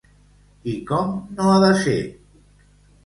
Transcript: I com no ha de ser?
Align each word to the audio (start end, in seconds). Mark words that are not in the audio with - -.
I 0.71 0.73
com 0.91 1.13
no 1.41 1.51
ha 1.51 1.59
de 1.65 1.71
ser? 1.85 1.99